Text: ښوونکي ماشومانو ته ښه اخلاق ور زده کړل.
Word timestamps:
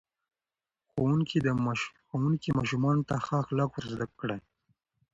ښوونکي 2.07 2.49
ماشومانو 2.59 3.01
ته 3.09 3.15
ښه 3.25 3.35
اخلاق 3.43 3.69
ور 3.73 3.85
زده 3.93 4.05
کړل. 4.19 4.39